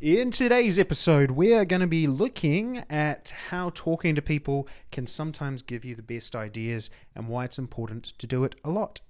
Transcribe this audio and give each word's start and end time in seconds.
In 0.00 0.30
today's 0.30 0.78
episode, 0.78 1.32
we 1.32 1.52
are 1.52 1.64
going 1.64 1.80
to 1.80 1.88
be 1.88 2.06
looking 2.06 2.84
at 2.88 3.34
how 3.48 3.72
talking 3.74 4.14
to 4.14 4.22
people 4.22 4.68
can 4.92 5.08
sometimes 5.08 5.60
give 5.60 5.84
you 5.84 5.96
the 5.96 6.04
best 6.04 6.36
ideas 6.36 6.88
and 7.16 7.26
why 7.26 7.44
it's 7.44 7.58
important 7.58 8.04
to 8.18 8.26
do 8.28 8.44
it 8.44 8.54
a 8.62 8.70
lot. 8.70 9.00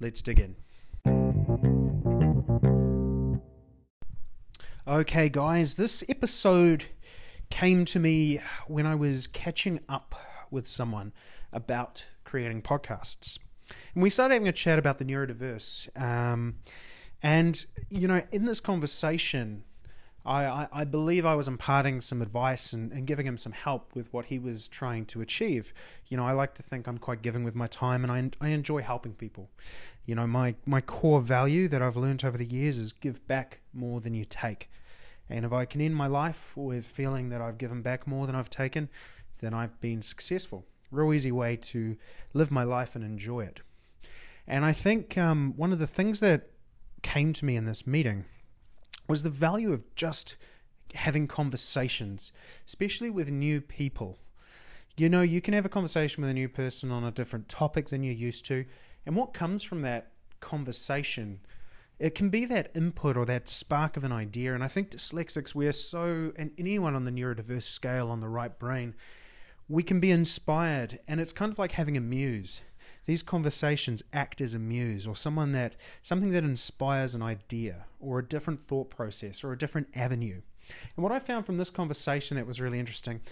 Let's 0.00 0.22
dig 0.22 0.40
in. 0.40 0.56
Okay, 4.86 5.28
guys, 5.28 5.74
this 5.74 6.02
episode 6.08 6.86
came 7.50 7.84
to 7.84 7.98
me 7.98 8.40
when 8.66 8.86
I 8.86 8.94
was 8.94 9.26
catching 9.26 9.80
up 9.86 10.14
with 10.50 10.66
someone 10.66 11.12
about 11.52 12.06
creating 12.24 12.62
podcasts. 12.62 13.38
And 13.92 14.02
we 14.02 14.08
started 14.08 14.32
having 14.32 14.48
a 14.48 14.52
chat 14.52 14.78
about 14.78 14.98
the 14.98 15.04
neurodiverse. 15.04 15.94
Um, 16.00 16.60
and, 17.22 17.66
you 17.90 18.08
know, 18.08 18.22
in 18.32 18.46
this 18.46 18.60
conversation, 18.60 19.64
I, 20.28 20.68
I, 20.72 20.84
believe 20.84 21.24
I 21.24 21.34
was 21.34 21.48
imparting 21.48 22.02
some 22.02 22.20
advice 22.20 22.74
and, 22.74 22.92
and 22.92 23.06
giving 23.06 23.26
him 23.26 23.38
some 23.38 23.52
help 23.52 23.94
with 23.94 24.12
what 24.12 24.26
he 24.26 24.38
was 24.38 24.68
trying 24.68 25.06
to 25.06 25.22
achieve. 25.22 25.72
You 26.08 26.18
know, 26.18 26.26
I 26.26 26.32
like 26.32 26.54
to 26.56 26.62
think 26.62 26.86
I'm 26.86 26.98
quite 26.98 27.22
giving 27.22 27.44
with 27.44 27.54
my 27.54 27.66
time 27.66 28.04
and 28.04 28.12
I, 28.12 28.46
I 28.46 28.50
enjoy 28.50 28.82
helping 28.82 29.14
people. 29.14 29.48
You 30.04 30.16
know, 30.16 30.26
my, 30.26 30.54
my 30.66 30.82
core 30.82 31.22
value 31.22 31.66
that 31.68 31.80
I've 31.80 31.96
learned 31.96 32.24
over 32.24 32.36
the 32.36 32.44
years 32.44 32.76
is 32.76 32.92
give 32.92 33.26
back 33.26 33.60
more 33.72 34.00
than 34.00 34.12
you 34.12 34.26
take. 34.26 34.70
And 35.30 35.46
if 35.46 35.52
I 35.52 35.64
can 35.64 35.80
end 35.80 35.96
my 35.96 36.06
life 36.06 36.54
with 36.56 36.86
feeling 36.86 37.30
that 37.30 37.40
I've 37.40 37.56
given 37.56 37.80
back 37.80 38.06
more 38.06 38.26
than 38.26 38.36
I've 38.36 38.50
taken, 38.50 38.90
then 39.40 39.54
I've 39.54 39.80
been 39.80 40.02
successful. 40.02 40.66
Real 40.90 41.14
easy 41.14 41.32
way 41.32 41.56
to 41.56 41.96
live 42.34 42.50
my 42.50 42.64
life 42.64 42.94
and 42.94 43.04
enjoy 43.04 43.44
it. 43.44 43.60
And 44.46 44.64
I 44.64 44.72
think 44.72 45.16
um, 45.16 45.54
one 45.56 45.72
of 45.72 45.78
the 45.78 45.86
things 45.86 46.20
that 46.20 46.50
came 47.02 47.32
to 47.32 47.44
me 47.44 47.56
in 47.56 47.64
this 47.64 47.86
meeting 47.86 48.26
was 49.08 49.22
the 49.22 49.30
value 49.30 49.72
of 49.72 49.94
just 49.94 50.36
having 50.94 51.26
conversations, 51.26 52.32
especially 52.66 53.10
with 53.10 53.30
new 53.30 53.60
people. 53.60 54.18
You 54.96 55.08
know, 55.08 55.22
you 55.22 55.40
can 55.40 55.54
have 55.54 55.64
a 55.64 55.70
conversation 55.70 56.22
with 56.22 56.30
a 56.30 56.34
new 56.34 56.48
person 56.48 56.90
on 56.90 57.04
a 57.04 57.10
different 57.10 57.48
topic 57.48 57.88
than 57.88 58.02
you're 58.02 58.14
used 58.14 58.44
to, 58.46 58.64
and 59.06 59.16
what 59.16 59.32
comes 59.32 59.62
from 59.62 59.82
that 59.82 60.12
conversation, 60.40 61.40
it 61.98 62.14
can 62.14 62.30
be 62.30 62.44
that 62.44 62.70
input 62.76 63.16
or 63.16 63.24
that 63.26 63.48
spark 63.48 63.96
of 63.96 64.04
an 64.04 64.12
idea. 64.12 64.54
And 64.54 64.62
I 64.62 64.68
think 64.68 64.90
dyslexics, 64.90 65.54
we 65.54 65.66
are 65.66 65.72
so, 65.72 66.32
and 66.36 66.52
anyone 66.58 66.94
on 66.94 67.04
the 67.04 67.10
neurodiverse 67.10 67.64
scale 67.64 68.10
on 68.10 68.20
the 68.20 68.28
right 68.28 68.56
brain, 68.58 68.94
we 69.68 69.82
can 69.82 70.00
be 70.00 70.10
inspired, 70.10 70.98
and 71.06 71.20
it's 71.20 71.32
kind 71.32 71.52
of 71.52 71.58
like 71.58 71.72
having 71.72 71.96
a 71.96 72.00
muse 72.00 72.62
these 73.08 73.22
conversations 73.22 74.04
act 74.12 74.38
as 74.38 74.52
a 74.52 74.58
muse 74.58 75.06
or 75.06 75.16
someone 75.16 75.52
that 75.52 75.74
something 76.02 76.30
that 76.32 76.44
inspires 76.44 77.14
an 77.14 77.22
idea 77.22 77.86
or 77.98 78.18
a 78.18 78.22
different 78.22 78.60
thought 78.60 78.90
process 78.90 79.42
or 79.42 79.50
a 79.50 79.56
different 79.56 79.88
avenue. 79.94 80.42
And 80.94 81.02
what 81.02 81.10
I 81.10 81.18
found 81.18 81.46
from 81.46 81.56
this 81.56 81.70
conversation 81.70 82.36
that 82.36 82.46
was 82.46 82.60
really 82.60 82.78
interesting 82.78 83.22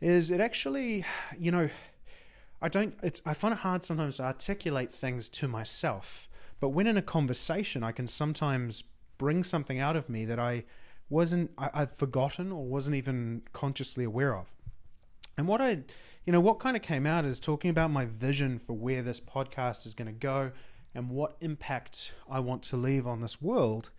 is 0.00 0.30
it 0.30 0.40
actually, 0.40 1.04
you 1.38 1.50
know, 1.50 1.68
I 2.62 2.70
don't 2.70 2.94
it's 3.02 3.20
I 3.26 3.34
find 3.34 3.52
it 3.52 3.58
hard 3.58 3.84
sometimes 3.84 4.16
to 4.16 4.22
articulate 4.22 4.90
things 4.90 5.28
to 5.28 5.46
myself. 5.46 6.30
But 6.58 6.70
when 6.70 6.86
in 6.86 6.96
a 6.96 7.02
conversation 7.02 7.84
I 7.84 7.92
can 7.92 8.06
sometimes 8.06 8.84
bring 9.18 9.44
something 9.44 9.78
out 9.78 9.96
of 9.96 10.08
me 10.08 10.24
that 10.24 10.38
I 10.38 10.64
wasn't 11.10 11.50
I, 11.58 11.68
I've 11.74 11.92
forgotten 11.92 12.52
or 12.52 12.64
wasn't 12.64 12.96
even 12.96 13.42
consciously 13.52 14.04
aware 14.04 14.34
of. 14.34 14.50
And 15.36 15.46
what 15.46 15.60
I 15.60 15.80
you 16.26 16.32
know, 16.32 16.40
what 16.40 16.58
kind 16.58 16.76
of 16.76 16.82
came 16.82 17.06
out 17.06 17.24
is 17.24 17.38
talking 17.38 17.70
about 17.70 17.90
my 17.92 18.04
vision 18.04 18.58
for 18.58 18.72
where 18.72 19.00
this 19.00 19.20
podcast 19.20 19.86
is 19.86 19.94
going 19.94 20.06
to 20.06 20.12
go 20.12 20.50
and 20.92 21.08
what 21.08 21.36
impact 21.40 22.12
I 22.28 22.40
want 22.40 22.64
to 22.64 22.76
leave 22.76 23.06
on 23.06 23.20
this 23.20 23.40
world. 23.40 23.90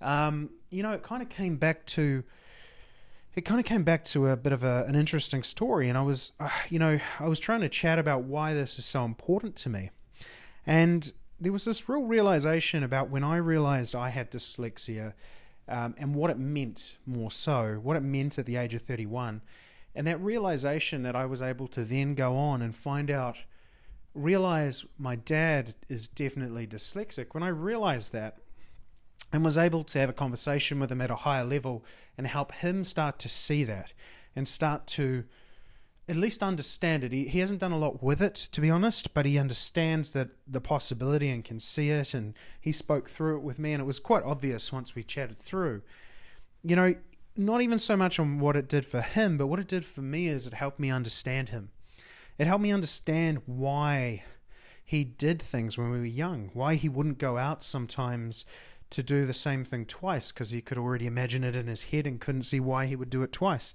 Um, 0.00 0.50
you 0.68 0.82
know, 0.82 0.92
it 0.92 1.02
kind 1.02 1.22
of 1.22 1.30
came 1.30 1.56
back 1.56 1.86
to 1.86 2.24
it 3.34 3.46
kind 3.46 3.58
of 3.58 3.64
came 3.64 3.82
back 3.82 4.04
to 4.04 4.28
a 4.28 4.36
bit 4.36 4.52
of 4.52 4.62
a, 4.62 4.84
an 4.86 4.94
interesting 4.94 5.42
story, 5.42 5.88
and 5.88 5.96
I 5.96 6.02
was, 6.02 6.32
uh, 6.38 6.50
you 6.68 6.78
know, 6.78 7.00
I 7.18 7.28
was 7.28 7.40
trying 7.40 7.62
to 7.62 7.68
chat 7.70 7.98
about 7.98 8.24
why 8.24 8.52
this 8.52 8.78
is 8.78 8.84
so 8.84 9.06
important 9.06 9.56
to 9.56 9.70
me, 9.70 9.88
and 10.66 11.10
there 11.40 11.52
was 11.52 11.64
this 11.64 11.88
real 11.88 12.02
realization 12.02 12.82
about 12.82 13.08
when 13.08 13.24
I 13.24 13.36
realized 13.36 13.94
I 13.94 14.10
had 14.10 14.30
dyslexia 14.30 15.14
um, 15.66 15.94
and 15.96 16.14
what 16.14 16.30
it 16.30 16.38
meant 16.38 16.98
more 17.06 17.30
so, 17.30 17.80
what 17.82 17.96
it 17.96 18.02
meant 18.02 18.38
at 18.38 18.44
the 18.44 18.56
age 18.56 18.74
of 18.74 18.82
31 18.82 19.40
and 19.94 20.06
that 20.06 20.20
realization 20.20 21.02
that 21.02 21.16
I 21.16 21.26
was 21.26 21.42
able 21.42 21.68
to 21.68 21.84
then 21.84 22.14
go 22.14 22.36
on 22.36 22.62
and 22.62 22.74
find 22.74 23.10
out, 23.10 23.36
realize 24.14 24.84
my 24.98 25.16
dad 25.16 25.74
is 25.88 26.08
definitely 26.08 26.66
dyslexic. 26.66 27.28
When 27.32 27.42
I 27.42 27.48
realized 27.48 28.12
that 28.12 28.38
and 29.32 29.44
was 29.44 29.58
able 29.58 29.84
to 29.84 29.98
have 29.98 30.10
a 30.10 30.14
conversation 30.14 30.78
with 30.78 30.92
him 30.92 31.00
at 31.00 31.10
a 31.10 31.16
higher 31.16 31.44
level 31.44 31.84
and 32.18 32.26
help 32.26 32.52
him 32.52 32.84
start 32.84 33.18
to 33.20 33.28
see 33.28 33.64
that 33.64 33.92
and 34.36 34.46
start 34.46 34.86
to 34.86 35.24
at 36.08 36.16
least 36.16 36.42
understand 36.42 37.04
it. 37.04 37.12
He, 37.12 37.28
he 37.28 37.38
hasn't 37.38 37.60
done 37.60 37.72
a 37.72 37.78
lot 37.78 38.02
with 38.02 38.20
it, 38.20 38.34
to 38.34 38.60
be 38.60 38.70
honest, 38.70 39.14
but 39.14 39.24
he 39.24 39.38
understands 39.38 40.12
that 40.12 40.30
the 40.46 40.60
possibility 40.60 41.30
and 41.30 41.44
can 41.44 41.60
see 41.60 41.90
it. 41.90 42.12
And 42.12 42.34
he 42.60 42.72
spoke 42.72 43.08
through 43.08 43.36
it 43.36 43.42
with 43.42 43.58
me, 43.58 43.72
and 43.72 43.80
it 43.80 43.86
was 43.86 44.00
quite 44.00 44.24
obvious 44.24 44.72
once 44.72 44.94
we 44.94 45.04
chatted 45.04 45.38
through. 45.38 45.82
You 46.64 46.76
know, 46.76 46.94
not 47.36 47.62
even 47.62 47.78
so 47.78 47.96
much 47.96 48.18
on 48.18 48.40
what 48.40 48.56
it 48.56 48.68
did 48.68 48.84
for 48.84 49.00
him, 49.00 49.36
but 49.36 49.46
what 49.46 49.58
it 49.58 49.68
did 49.68 49.84
for 49.84 50.02
me 50.02 50.28
is 50.28 50.46
it 50.46 50.54
helped 50.54 50.78
me 50.78 50.90
understand 50.90 51.48
him. 51.48 51.70
It 52.38 52.46
helped 52.46 52.62
me 52.62 52.72
understand 52.72 53.42
why 53.46 54.24
he 54.84 55.04
did 55.04 55.40
things 55.40 55.78
when 55.78 55.90
we 55.90 55.98
were 55.98 56.04
young, 56.04 56.50
why 56.52 56.74
he 56.74 56.88
wouldn't 56.88 57.18
go 57.18 57.38
out 57.38 57.62
sometimes 57.62 58.44
to 58.90 59.02
do 59.02 59.24
the 59.24 59.32
same 59.32 59.64
thing 59.64 59.86
twice 59.86 60.32
because 60.32 60.50
he 60.50 60.60
could 60.60 60.76
already 60.76 61.06
imagine 61.06 61.44
it 61.44 61.56
in 61.56 61.66
his 61.66 61.84
head 61.84 62.06
and 62.06 62.20
couldn't 62.20 62.42
see 62.42 62.60
why 62.60 62.84
he 62.86 62.94
would 62.94 63.08
do 63.08 63.22
it 63.22 63.32
twice. 63.32 63.74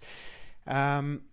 Um, 0.68 1.24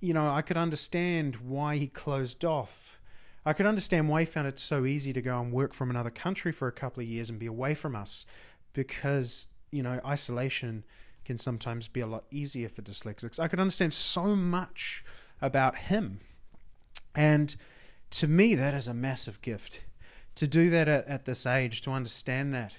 you 0.00 0.14
know, 0.14 0.30
I 0.30 0.42
could 0.42 0.56
understand 0.56 1.36
why 1.36 1.76
he 1.76 1.88
closed 1.88 2.44
off. 2.44 3.00
I 3.44 3.52
could 3.52 3.66
understand 3.66 4.08
why 4.08 4.20
he 4.20 4.26
found 4.26 4.46
it 4.46 4.58
so 4.60 4.84
easy 4.84 5.12
to 5.12 5.20
go 5.20 5.40
and 5.40 5.52
work 5.52 5.74
from 5.74 5.90
another 5.90 6.10
country 6.10 6.52
for 6.52 6.68
a 6.68 6.72
couple 6.72 7.02
of 7.02 7.08
years 7.08 7.30
and 7.30 7.38
be 7.40 7.46
away 7.46 7.74
from 7.74 7.96
us 7.96 8.26
because, 8.72 9.48
you 9.72 9.82
know, 9.82 10.00
isolation 10.06 10.84
can 11.32 11.38
sometimes 11.38 11.88
be 11.88 12.00
a 12.00 12.06
lot 12.06 12.24
easier 12.30 12.68
for 12.68 12.82
dyslexics. 12.82 13.40
I 13.40 13.48
could 13.48 13.58
understand 13.58 13.94
so 13.94 14.36
much 14.36 15.02
about 15.40 15.76
him. 15.76 16.20
And 17.14 17.56
to 18.10 18.28
me, 18.28 18.54
that 18.54 18.74
is 18.74 18.86
a 18.86 18.92
massive 18.92 19.40
gift. 19.40 19.86
To 20.34 20.46
do 20.46 20.68
that 20.68 20.88
at, 20.88 21.08
at 21.08 21.24
this 21.24 21.46
age, 21.46 21.80
to 21.82 21.90
understand 21.90 22.52
that. 22.52 22.74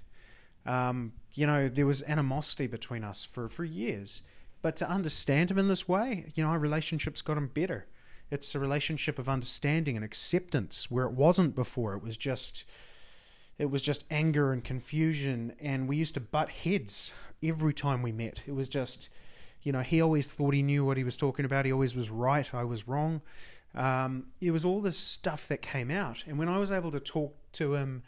Um, 0.67 1.13
you 1.33 1.47
know, 1.47 1.67
there 1.67 1.87
was 1.87 2.03
animosity 2.03 2.67
between 2.67 3.03
us 3.03 3.25
for, 3.25 3.49
for 3.49 3.63
years. 3.63 4.21
But 4.61 4.75
to 4.77 4.89
understand 4.89 5.49
him 5.49 5.57
in 5.57 5.67
this 5.67 5.87
way, 5.87 6.31
you 6.35 6.43
know, 6.43 6.51
our 6.51 6.59
relationship's 6.59 7.23
gotten 7.23 7.47
better. 7.47 7.87
It's 8.29 8.53
a 8.53 8.59
relationship 8.59 9.17
of 9.17 9.27
understanding 9.27 9.95
and 9.95 10.05
acceptance 10.05 10.91
where 10.91 11.05
it 11.05 11.13
wasn't 11.13 11.55
before. 11.55 11.95
It 11.95 12.03
was 12.03 12.17
just 12.17 12.65
it 13.57 13.69
was 13.69 13.81
just 13.81 14.05
anger 14.09 14.51
and 14.51 14.63
confusion 14.63 15.53
and 15.59 15.87
we 15.87 15.95
used 15.95 16.15
to 16.15 16.19
butt 16.19 16.49
heads 16.49 17.13
every 17.43 17.73
time 17.73 18.01
we 18.01 18.11
met. 18.11 18.43
It 18.47 18.55
was 18.55 18.69
just, 18.69 19.09
you 19.61 19.71
know, 19.71 19.81
he 19.81 20.01
always 20.01 20.27
thought 20.27 20.53
he 20.53 20.61
knew 20.61 20.85
what 20.85 20.97
he 20.97 21.03
was 21.03 21.17
talking 21.17 21.45
about. 21.45 21.65
He 21.65 21.73
always 21.73 21.95
was 21.95 22.09
right. 22.09 22.53
I 22.53 22.63
was 22.63 22.87
wrong. 22.87 23.21
Um, 23.75 24.27
it 24.39 24.51
was 24.51 24.65
all 24.65 24.81
this 24.81 24.97
stuff 24.97 25.47
that 25.47 25.61
came 25.61 25.89
out. 25.89 26.23
And 26.27 26.37
when 26.37 26.49
I 26.49 26.59
was 26.59 26.71
able 26.71 26.91
to 26.91 26.99
talk 26.99 27.35
to 27.53 27.75
him 27.75 28.03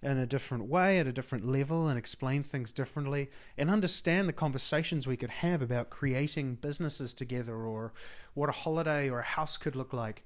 in 0.00 0.16
a 0.16 0.26
different 0.26 0.64
way, 0.66 0.98
at 0.98 1.08
a 1.08 1.12
different 1.12 1.46
level, 1.46 1.88
and 1.88 1.98
explain 1.98 2.44
things 2.44 2.70
differently, 2.70 3.30
and 3.56 3.68
understand 3.68 4.28
the 4.28 4.32
conversations 4.32 5.06
we 5.06 5.16
could 5.16 5.30
have 5.30 5.60
about 5.60 5.90
creating 5.90 6.54
businesses 6.56 7.12
together 7.12 7.56
or 7.56 7.92
what 8.34 8.48
a 8.48 8.52
holiday 8.52 9.10
or 9.10 9.18
a 9.18 9.24
house 9.24 9.56
could 9.56 9.74
look 9.74 9.92
like, 9.92 10.24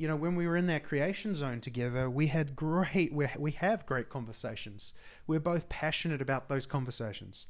you 0.00 0.08
know, 0.08 0.16
when 0.16 0.34
we 0.34 0.46
were 0.46 0.56
in 0.56 0.66
that 0.68 0.82
creation 0.82 1.34
zone 1.34 1.60
together, 1.60 2.08
we 2.08 2.28
had 2.28 2.56
great, 2.56 3.12
we, 3.12 3.52
have 3.52 3.84
great 3.84 4.08
conversations. 4.08 4.94
We're 5.26 5.40
both 5.40 5.68
passionate 5.68 6.22
about 6.22 6.48
those 6.48 6.64
conversations 6.64 7.46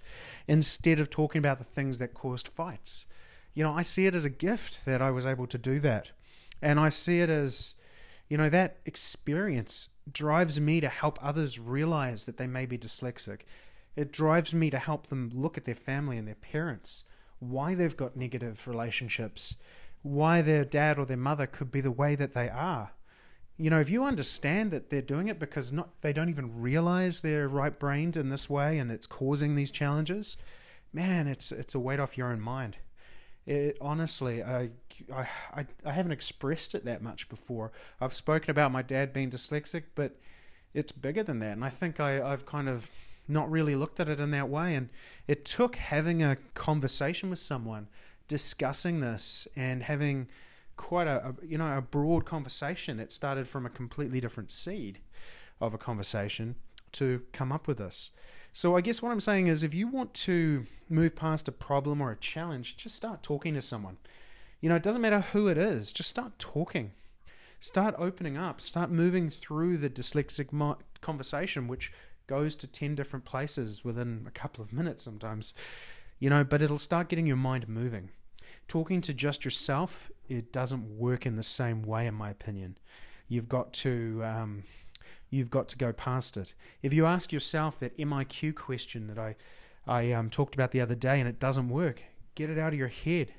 instead 0.49 0.99
of 0.99 1.11
talking 1.11 1.39
about 1.39 1.59
the 1.59 1.65
things 1.65 2.01
that 2.01 2.13
caused 2.13 2.49
fights. 2.49 3.07
You 3.55 3.63
know, 3.63 3.73
I 3.73 3.83
see 3.83 4.07
it 4.07 4.17
as 4.17 4.25
a 4.25 4.31
gift 4.31 4.85
that 4.85 5.01
I 5.01 5.13
was 5.13 5.27
able 5.27 5.47
to 5.47 5.59
do 5.59 5.79
that. 5.79 6.11
And 6.61 6.81
I 6.81 6.89
see 6.89 7.21
it 7.21 7.31
as, 7.31 7.77
you 8.29 8.37
know, 8.37 8.49
that 8.51 8.79
experience 8.85 9.91
drives 10.11 10.61
me 10.61 10.81
to 10.81 10.89
help 10.89 11.21
others 11.23 11.61
realize 11.61 12.27
that 12.27 12.37
they 12.37 12.49
may 12.49 12.67
be 12.67 12.77
dyslexic. 12.77 13.43
It 13.95 14.13
drives 14.13 14.53
me 14.53 14.71
to 14.71 14.79
help 14.81 15.07
them 15.07 15.31
look 15.33 15.57
at 15.57 15.67
their 15.67 15.77
family 15.77 16.19
and 16.19 16.27
their 16.27 16.35
parents, 16.35 17.05
why 17.39 17.77
they've 17.77 17.97
got 17.97 18.17
negative 18.17 18.67
relationships 18.67 19.55
why 20.03 20.43
their 20.43 20.65
dad 20.65 20.99
or 20.99 21.07
their 21.07 21.17
mother 21.17 21.47
could 21.47 21.71
be 21.71 21.81
the 21.81 21.91
way 21.91 22.15
that 22.15 22.35
they 22.35 22.49
are. 22.49 22.93
You 23.57 23.69
know, 23.69 23.81
if 23.81 23.91
you 23.91 24.05
understand 24.05 24.71
that 24.71 24.89
they're 24.89 25.03
doing 25.03 25.29
it 25.29 25.39
because 25.39 25.71
not 25.71 25.91
they 26.01 26.15
don't 26.15 26.31
even 26.31 26.61
realize 26.61 27.21
they're 27.21 27.49
right 27.49 27.79
brained 27.79 28.17
in 28.17 28.31
this 28.31 28.49
way 28.49 28.79
and 28.79 28.91
it's 28.91 29.07
causing 29.07 29.55
these 29.55 29.71
challenges, 29.71 30.39
man, 30.93 31.27
it's 31.27 31.53
it's 31.53 31.75
a 31.75 31.79
weight 31.79 32.01
off 32.01 32.17
your 32.17 32.29
own 32.33 32.41
mind. 32.41 32.79
It, 33.47 33.77
honestly, 33.81 34.43
I, 34.43 34.71
I 35.13 35.67
I 35.85 35.93
haven't 35.93 36.13
expressed 36.13 36.75
it 36.75 36.87
that 36.87 37.03
much 37.03 37.29
before. 37.29 37.73
I've 38.01 38.15
spoken 38.15 38.51
about 38.51 38.73
my 38.73 38.83
dad 38.83 39.13
being 39.13 39.31
dyslexic, 39.31 39.85
but 39.95 40.17
it's 40.73 40.93
bigger 40.93 41.23
than 41.23 41.41
that, 41.41 41.53
and 41.53 41.65
I 41.65 41.69
think 41.69 42.01
I, 42.01 42.33
I've 42.33 42.47
kind 42.47 42.69
of 42.69 42.91
not 43.31 43.51
really 43.51 43.75
looked 43.75 44.01
at 44.01 44.09
it 44.09 44.21
in 44.21 44.31
that 44.33 44.49
way. 44.49 44.75
And 44.75 44.89
it 45.27 45.45
took 45.45 45.77
having 45.77 46.23
a 46.23 46.37
conversation 46.55 47.31
with 47.31 47.39
someone, 47.39 47.89
discussing 48.31 49.01
this, 49.01 49.49
and 49.57 49.83
having 49.83 50.29
quite 50.77 51.09
a, 51.09 51.29
a 51.29 51.47
you 51.47 51.59
know 51.59 51.77
a 51.77 51.83
broad 51.83 52.25
conversation. 52.25 52.99
It 52.99 53.13
started 53.13 53.47
from 53.47 53.67
a 53.67 53.71
completely 53.71 54.21
different 54.21 54.51
seed 54.51 55.01
of 55.61 55.75
a 55.75 55.79
conversation 55.79 56.55
to 56.93 57.23
come 57.33 57.53
up 57.53 57.67
with 57.67 57.79
this. 57.79 58.13
So 58.53 58.77
I 58.77 58.81
guess 58.81 59.03
what 59.03 59.13
I'm 59.13 59.21
saying 59.21 59.49
is 59.49 59.63
if 59.63 59.75
you 59.75 59.89
want 59.89 60.15
to 60.15 60.65
move 60.89 61.15
past 61.15 61.49
a 61.49 61.53
problem 61.53 62.01
or 62.01 62.11
a 62.11 62.17
challenge, 62.17 62.77
just 62.77 62.95
start 62.97 63.23
talking 63.23 63.55
to 63.55 63.63
someone. 63.63 63.99
You 64.61 64.69
know, 64.69 64.77
it 64.77 64.83
doesn't 64.83 65.03
matter 65.03 65.21
who 65.21 65.49
it 65.49 65.59
is, 65.59 65.93
just 65.93 66.09
start 66.09 66.39
talking. 66.39 66.93
Start 67.61 67.95
opening 67.99 68.39
up, 68.39 68.61
start 68.61 68.91
moving 68.91 69.29
through 69.29 69.77
the 69.77 69.91
dyslexic 69.91 70.49
conversation 71.03 71.69
which 71.69 71.93
goes 72.27 72.55
to 72.55 72.67
10 72.67 72.95
different 72.95 73.25
places 73.25 73.85
within 73.85 74.25
a 74.27 74.31
couple 74.31 74.63
of 74.63 74.73
minutes 74.73 75.03
sometimes. 75.03 75.53
You 76.19 76.31
know, 76.31 76.45
but 76.45 76.63
it'll 76.63 76.79
start 76.79 77.09
getting 77.09 77.27
your 77.27 77.37
mind 77.37 77.69
moving. 77.69 78.11
Talking 78.71 79.01
to 79.01 79.13
just 79.13 79.45
yourself, 79.45 80.13
it 80.29 80.53
doesn't 80.53 80.97
work 80.97 81.27
in 81.27 81.35
the 81.35 81.43
same 81.43 81.83
way 81.83 82.07
in 82.07 82.15
my 82.15 82.31
opinion. 82.31 82.79
You've 83.27 83.49
got 83.49 83.73
to 83.73 84.23
um, 84.25 84.63
you've 85.29 85.51
got 85.51 85.67
to 85.71 85.77
go 85.77 85.93
past 85.93 86.37
it. 86.37 86.55
If 86.81 86.93
you 86.93 87.05
ask 87.05 87.33
yourself 87.33 87.81
that 87.81 87.99
MIQ 87.99 88.55
question 88.55 89.09
that 89.09 89.19
I, 89.19 89.35
I 89.89 90.13
um, 90.13 90.31
talked 90.31 90.55
about 90.55 90.71
the 90.71 90.81
other 90.81 90.95
day 90.95 91.19
and 91.19 91.29
it 91.29 91.41
doesn't 91.41 91.69
work, 91.69 92.05
get 92.37 92.49
it 92.49 92.59
out 92.61 92.73
of 92.73 92.79
your 92.79 92.87
head. 92.87 93.33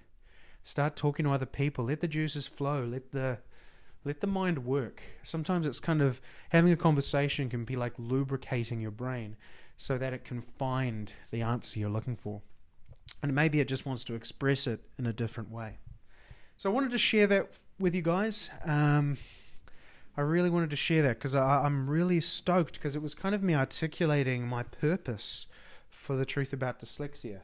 Start 0.65 0.97
talking 0.97 1.23
to 1.23 1.31
other 1.31 1.45
people. 1.45 1.85
Let 1.85 2.01
the 2.01 2.09
juices 2.09 2.49
flow. 2.49 2.83
Let 2.83 3.13
the 3.13 3.37
let 4.03 4.19
the 4.19 4.27
mind 4.27 4.65
work. 4.65 5.01
Sometimes 5.23 5.65
it's 5.65 5.79
kind 5.79 6.01
of 6.01 6.19
having 6.49 6.73
a 6.73 6.75
conversation 6.75 7.47
can 7.47 7.63
be 7.63 7.77
like 7.77 7.93
lubricating 7.97 8.81
your 8.81 8.91
brain 8.91 9.37
so 9.77 9.97
that 9.97 10.11
it 10.11 10.25
can 10.25 10.41
find 10.41 11.13
the 11.31 11.41
answer 11.41 11.79
you're 11.79 11.89
looking 11.89 12.17
for. 12.17 12.41
And 13.23 13.35
maybe 13.35 13.59
it 13.59 13.67
just 13.67 13.85
wants 13.85 14.03
to 14.05 14.15
express 14.15 14.67
it 14.67 14.81
in 14.97 15.05
a 15.05 15.13
different 15.13 15.51
way. 15.51 15.77
So 16.57 16.69
I 16.69 16.73
wanted 16.73 16.91
to 16.91 16.97
share 16.97 17.27
that 17.27 17.51
with 17.79 17.95
you 17.95 18.01
guys. 18.01 18.49
Um, 18.65 19.17
I 20.17 20.21
really 20.21 20.49
wanted 20.49 20.69
to 20.71 20.75
share 20.75 21.01
that 21.03 21.17
because 21.17 21.35
I'm 21.35 21.89
really 21.89 22.19
stoked 22.19 22.73
because 22.73 22.95
it 22.95 23.01
was 23.01 23.15
kind 23.15 23.33
of 23.33 23.41
me 23.41 23.55
articulating 23.55 24.47
my 24.47 24.63
purpose 24.63 25.47
for 25.89 26.15
the 26.15 26.25
truth 26.25 26.51
about 26.51 26.79
dyslexia. 26.79 27.41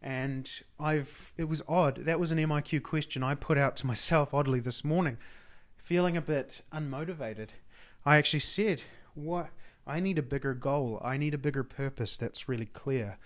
And 0.00 0.50
I've 0.78 1.32
it 1.36 1.44
was 1.44 1.62
odd. 1.68 2.04
That 2.04 2.20
was 2.20 2.32
an 2.32 2.38
MIQ 2.38 2.82
question 2.82 3.22
I 3.22 3.34
put 3.34 3.58
out 3.58 3.76
to 3.76 3.86
myself 3.86 4.32
oddly 4.32 4.60
this 4.60 4.84
morning, 4.84 5.18
feeling 5.76 6.16
a 6.16 6.22
bit 6.22 6.62
unmotivated. 6.72 7.50
I 8.06 8.16
actually 8.16 8.40
said, 8.40 8.82
"What? 9.14 9.50
I 9.86 10.00
need 10.00 10.18
a 10.18 10.22
bigger 10.22 10.54
goal. 10.54 11.00
I 11.04 11.16
need 11.16 11.34
a 11.34 11.38
bigger 11.38 11.64
purpose 11.64 12.16
that's 12.16 12.48
really 12.48 12.66
clear." 12.66 13.18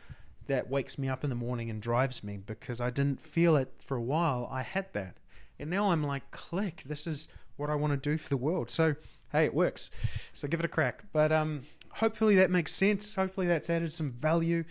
That 0.53 0.69
wakes 0.69 0.99
me 0.99 1.09
up 1.09 1.25
in 1.25 1.31
the 1.31 1.35
morning 1.37 1.71
and 1.71 1.81
drives 1.81 2.23
me 2.23 2.37
because 2.37 2.79
I 2.79 2.91
didn't 2.91 3.23
feel 3.23 3.57
it 3.57 3.73
for 3.79 3.97
a 3.97 4.03
while. 4.03 4.47
I 4.53 4.61
had 4.61 4.93
that. 4.93 5.17
And 5.59 5.71
now 5.71 5.93
I'm 5.93 6.03
like, 6.03 6.31
click, 6.31 6.83
this 6.85 7.07
is 7.07 7.29
what 7.57 7.71
I 7.71 7.75
want 7.75 7.95
to 7.95 8.11
do 8.11 8.19
for 8.19 8.29
the 8.29 8.37
world. 8.37 8.71
So, 8.71 8.97
hey, 9.33 9.47
it 9.47 9.55
works. 9.55 9.91
So 10.35 10.47
give 10.47 10.61
it 10.61 10.67
a 10.67 10.69
crack. 10.69 11.05
But 11.11 11.33
um, 11.33 11.63
hopefully 11.95 12.37
that 12.37 12.51
makes 12.51 12.75
sense. 12.75 13.15
Hopefully 13.15 13.47
that's 13.47 13.71
added 13.71 13.95
some 13.95 14.13
value. 14.13 14.65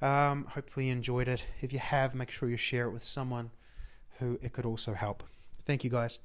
Um, 0.00 0.46
hopefully 0.46 0.86
you 0.86 0.92
enjoyed 0.92 1.28
it. 1.28 1.46
If 1.60 1.72
you 1.72 1.78
have, 1.78 2.16
make 2.16 2.32
sure 2.32 2.50
you 2.50 2.56
share 2.56 2.86
it 2.86 2.92
with 2.92 3.04
someone 3.04 3.52
who 4.18 4.40
it 4.42 4.52
could 4.52 4.66
also 4.66 4.94
help. 4.94 5.22
Thank 5.64 5.84
you, 5.84 5.90
guys. 5.90 6.18